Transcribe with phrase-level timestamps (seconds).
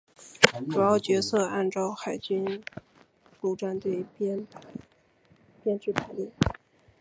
[0.71, 2.63] 主要角色按照海军
[3.39, 4.47] 陆战队编
[5.79, 6.31] 制排列。